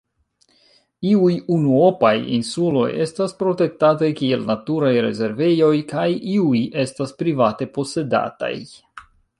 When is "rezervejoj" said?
5.09-5.73